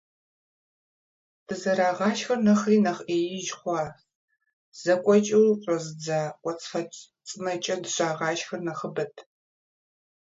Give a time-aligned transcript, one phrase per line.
[1.45, 3.95] Дызэрагъашхэр нэхъри нэхъ Ӏеиж хъуащ:
[4.81, 9.15] зэкӀуэкӀыу щӀэзыдза кӀуэцӀфэцӀ цӀынэкӀэ дыщагъашхэр нэхъыбэт.